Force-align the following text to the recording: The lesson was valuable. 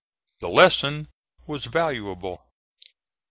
The 0.39 0.49
lesson 0.49 1.09
was 1.45 1.65
valuable. 1.65 2.43